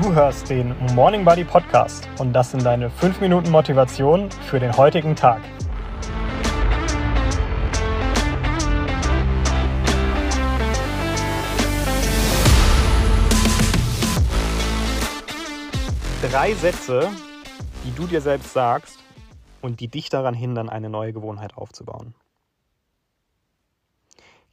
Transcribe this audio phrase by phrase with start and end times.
[0.00, 4.74] Du hörst den Morning Buddy Podcast und das sind deine 5 Minuten Motivation für den
[4.76, 5.42] heutigen Tag.
[16.30, 17.10] Drei Sätze,
[17.84, 18.98] die du dir selbst sagst
[19.60, 22.14] und die dich daran hindern, eine neue Gewohnheit aufzubauen.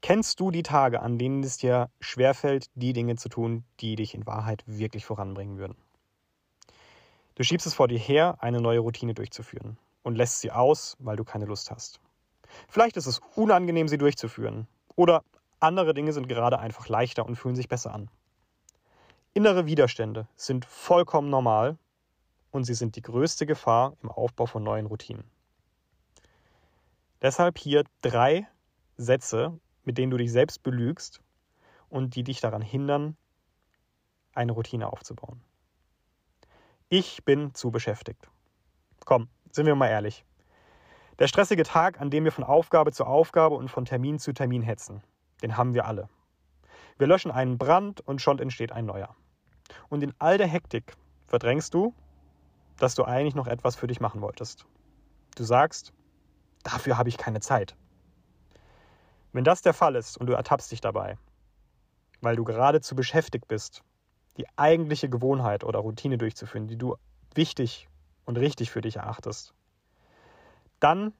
[0.01, 4.13] Kennst du die Tage, an denen es dir schwerfällt, die Dinge zu tun, die dich
[4.13, 5.75] in Wahrheit wirklich voranbringen würden?
[7.35, 11.15] Du schiebst es vor dir her, eine neue Routine durchzuführen und lässt sie aus, weil
[11.15, 11.99] du keine Lust hast.
[12.67, 14.67] Vielleicht ist es unangenehm, sie durchzuführen.
[14.95, 15.23] Oder
[15.59, 18.09] andere Dinge sind gerade einfach leichter und fühlen sich besser an.
[19.33, 21.77] Innere Widerstände sind vollkommen normal
[22.51, 25.23] und sie sind die größte Gefahr im Aufbau von neuen Routinen.
[27.21, 28.47] Deshalb hier drei
[28.97, 31.21] Sätze, mit denen du dich selbst belügst
[31.89, 33.17] und die dich daran hindern,
[34.33, 35.41] eine Routine aufzubauen.
[36.89, 38.29] Ich bin zu beschäftigt.
[39.05, 40.25] Komm, sind wir mal ehrlich.
[41.19, 44.61] Der stressige Tag, an dem wir von Aufgabe zu Aufgabe und von Termin zu Termin
[44.61, 45.03] hetzen,
[45.41, 46.09] den haben wir alle.
[46.97, 49.15] Wir löschen einen Brand und schon entsteht ein neuer.
[49.89, 50.95] Und in all der Hektik
[51.27, 51.93] verdrängst du,
[52.77, 54.65] dass du eigentlich noch etwas für dich machen wolltest.
[55.35, 55.93] Du sagst,
[56.63, 57.75] dafür habe ich keine Zeit.
[59.31, 61.17] Wenn das der Fall ist und du ertappst dich dabei,
[62.21, 63.83] weil du geradezu beschäftigt bist,
[64.37, 66.95] die eigentliche Gewohnheit oder Routine durchzuführen, die du
[67.35, 67.87] wichtig
[68.25, 69.53] und richtig für dich erachtest,
[70.79, 71.13] dann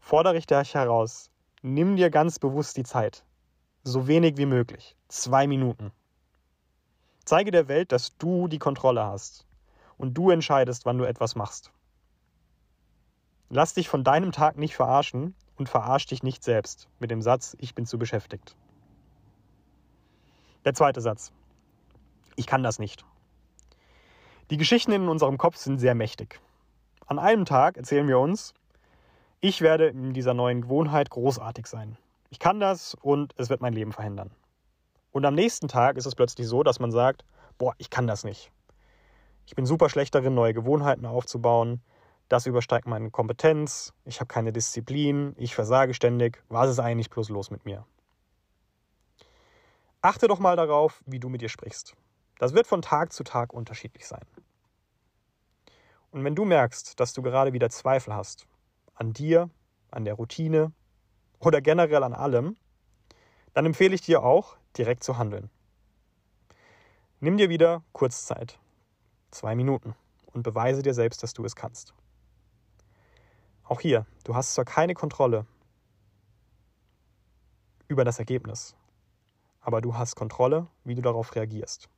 [0.00, 1.30] fordere ich dich heraus,
[1.62, 3.24] nimm dir ganz bewusst die Zeit,
[3.84, 5.92] so wenig wie möglich, zwei Minuten.
[7.24, 9.46] Zeige der Welt, dass du die Kontrolle hast
[9.96, 11.70] und du entscheidest, wann du etwas machst.
[13.48, 17.56] Lass dich von deinem Tag nicht verarschen und verarsch dich nicht selbst mit dem Satz,
[17.60, 18.56] ich bin zu beschäftigt.
[20.64, 21.30] Der zweite Satz.
[22.34, 23.04] Ich kann das nicht.
[24.50, 26.40] Die Geschichten in unserem Kopf sind sehr mächtig.
[27.06, 28.54] An einem Tag erzählen wir uns,
[29.38, 31.96] ich werde in dieser neuen Gewohnheit großartig sein.
[32.30, 34.32] Ich kann das und es wird mein Leben verändern.
[35.12, 37.24] Und am nächsten Tag ist es plötzlich so, dass man sagt,
[37.56, 38.50] boah, ich kann das nicht.
[39.46, 41.82] Ich bin super schlecht darin, neue Gewohnheiten aufzubauen
[42.32, 47.28] das übersteigt meine Kompetenz, ich habe keine Disziplin, ich versage ständig, was ist eigentlich bloß
[47.28, 47.84] los mit mir?
[50.00, 51.94] Achte doch mal darauf, wie du mit dir sprichst.
[52.38, 54.24] Das wird von Tag zu Tag unterschiedlich sein.
[56.10, 58.46] Und wenn du merkst, dass du gerade wieder Zweifel hast
[58.94, 59.50] an dir,
[59.90, 60.72] an der Routine
[61.38, 62.56] oder generell an allem,
[63.52, 65.50] dann empfehle ich dir auch, direkt zu handeln.
[67.20, 68.58] Nimm dir wieder Kurzzeit,
[69.30, 69.94] zwei Minuten,
[70.32, 71.92] und beweise dir selbst, dass du es kannst.
[73.72, 75.46] Auch hier, du hast zwar keine Kontrolle
[77.88, 78.76] über das Ergebnis,
[79.62, 81.88] aber du hast Kontrolle, wie du darauf reagierst.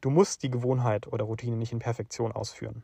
[0.00, 2.82] Du musst die Gewohnheit oder Routine nicht in Perfektion ausführen.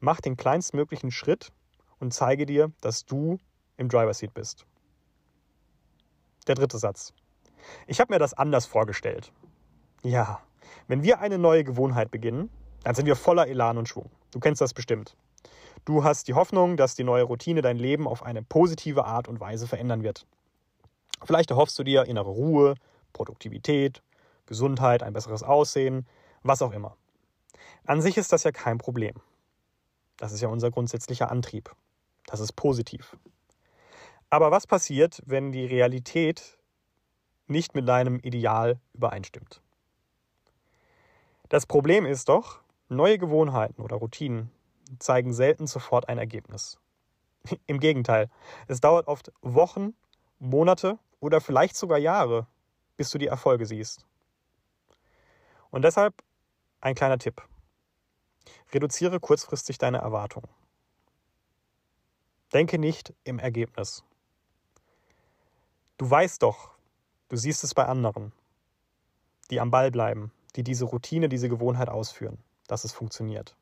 [0.00, 1.52] Mach den kleinstmöglichen Schritt
[1.98, 3.38] und zeige dir, dass du
[3.76, 4.64] im Driver Seat bist.
[6.46, 7.12] Der dritte Satz.
[7.86, 9.34] Ich habe mir das anders vorgestellt.
[10.02, 10.40] Ja,
[10.88, 12.48] wenn wir eine neue Gewohnheit beginnen,
[12.84, 14.10] dann sind wir voller Elan und Schwung.
[14.30, 15.14] Du kennst das bestimmt.
[15.84, 19.40] Du hast die Hoffnung, dass die neue Routine dein Leben auf eine positive Art und
[19.40, 20.26] Weise verändern wird.
[21.24, 22.74] Vielleicht erhoffst du dir innere Ruhe,
[23.12, 24.00] Produktivität,
[24.46, 26.06] Gesundheit, ein besseres Aussehen,
[26.42, 26.96] was auch immer.
[27.84, 29.14] An sich ist das ja kein Problem.
[30.18, 31.74] Das ist ja unser grundsätzlicher Antrieb.
[32.26, 33.16] Das ist positiv.
[34.30, 36.58] Aber was passiert, wenn die Realität
[37.48, 39.60] nicht mit deinem Ideal übereinstimmt?
[41.48, 44.50] Das Problem ist doch, neue Gewohnheiten oder Routinen
[44.98, 46.78] zeigen selten sofort ein Ergebnis.
[47.66, 48.30] Im Gegenteil,
[48.68, 49.94] es dauert oft Wochen,
[50.38, 52.46] Monate oder vielleicht sogar Jahre,
[52.96, 54.06] bis du die Erfolge siehst.
[55.70, 56.14] Und deshalb
[56.80, 57.42] ein kleiner Tipp.
[58.72, 60.48] Reduziere kurzfristig deine Erwartungen.
[62.52, 64.04] Denke nicht im Ergebnis.
[65.96, 66.70] Du weißt doch,
[67.28, 68.32] du siehst es bei anderen,
[69.50, 73.56] die am Ball bleiben, die diese Routine, diese Gewohnheit ausführen, dass es funktioniert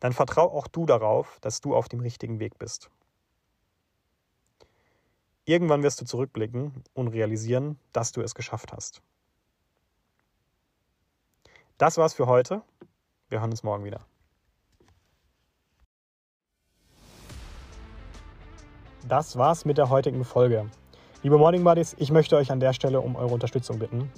[0.00, 2.90] dann vertrau auch du darauf, dass du auf dem richtigen Weg bist.
[5.44, 9.02] Irgendwann wirst du zurückblicken und realisieren, dass du es geschafft hast.
[11.78, 12.62] Das war's für heute.
[13.28, 14.00] Wir hören uns morgen wieder.
[19.08, 20.70] Das war's mit der heutigen Folge.
[21.22, 24.12] Liebe Morning Buddies, ich möchte euch an der Stelle um eure Unterstützung bitten.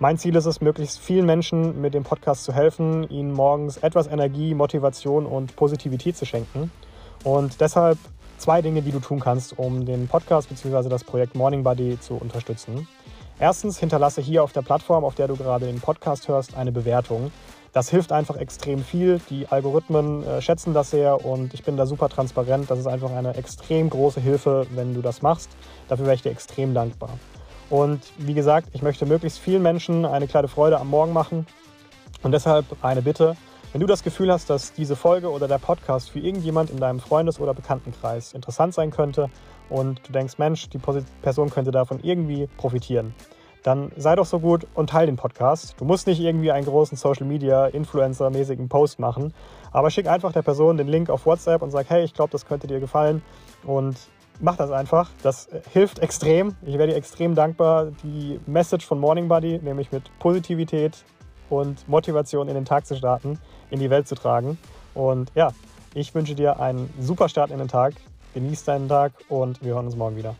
[0.00, 4.08] Mein Ziel ist es, möglichst vielen Menschen mit dem Podcast zu helfen, ihnen morgens etwas
[4.08, 6.72] Energie, Motivation und Positivität zu schenken.
[7.22, 7.98] Und deshalb
[8.36, 10.88] zwei Dinge, die du tun kannst, um den Podcast bzw.
[10.88, 12.88] das Projekt Morning Buddy zu unterstützen.
[13.38, 17.30] Erstens hinterlasse hier auf der Plattform, auf der du gerade den Podcast hörst, eine Bewertung.
[17.72, 19.20] Das hilft einfach extrem viel.
[19.30, 22.68] Die Algorithmen äh, schätzen das sehr und ich bin da super transparent.
[22.70, 25.50] Das ist einfach eine extrem große Hilfe, wenn du das machst.
[25.88, 27.10] Dafür wäre ich dir extrem dankbar.
[27.70, 31.46] Und wie gesagt, ich möchte möglichst vielen Menschen eine kleine Freude am Morgen machen.
[32.22, 33.36] Und deshalb eine Bitte,
[33.74, 37.00] wenn du das Gefühl hast, dass diese Folge oder der Podcast für irgendjemand in deinem
[37.00, 39.30] Freundes- oder Bekanntenkreis interessant sein könnte
[39.68, 40.78] und du denkst, Mensch, die
[41.22, 43.16] Person könnte davon irgendwie profitieren,
[43.64, 45.74] dann sei doch so gut und teile den Podcast.
[45.78, 49.34] Du musst nicht irgendwie einen großen Social Media Influencer-mäßigen Post machen,
[49.72, 52.46] aber schick einfach der Person den Link auf WhatsApp und sag, hey, ich glaube, das
[52.46, 53.22] könnte dir gefallen
[53.66, 53.96] und
[54.40, 55.10] mach das einfach.
[55.22, 56.54] Das hilft extrem.
[56.62, 61.04] Ich werde dir extrem dankbar, die Message von Morning Buddy, nämlich mit Positivität
[61.50, 63.38] und Motivation in den Tag zu starten,
[63.70, 64.58] in die Welt zu tragen.
[64.94, 65.52] Und ja,
[65.94, 67.94] ich wünsche dir einen super Start in den Tag.
[68.34, 70.34] Genieß deinen Tag und wir hören uns morgen wieder.